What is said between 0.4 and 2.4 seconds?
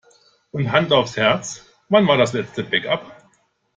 Hand aufs Herz: Wann war das